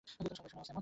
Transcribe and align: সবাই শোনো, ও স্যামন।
সবাই 0.07 0.35
শোনো, 0.37 0.61
ও 0.61 0.65
স্যামন। 0.65 0.79